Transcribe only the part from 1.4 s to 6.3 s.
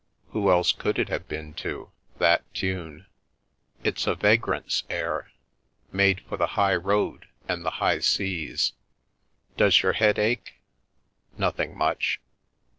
to— that tune? It's a vagrant's air, made